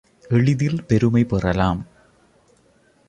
எளிதில் 0.29 0.85
பெருமை 0.85 1.23
பெறலாம். 1.23 1.81